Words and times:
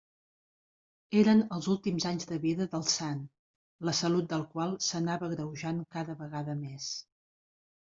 Eren 1.21 1.43
els 1.57 1.67
últims 1.73 2.07
anys 2.13 2.25
de 2.33 2.41
vida 2.47 2.67
del 2.73 2.87
sant, 2.95 3.23
la 3.91 3.97
salut 4.01 4.33
del 4.35 4.49
qual 4.57 4.77
s'anava 4.91 5.31
agreujant 5.33 5.89
cada 5.99 6.21
vegada 6.27 6.63
més. 6.69 6.95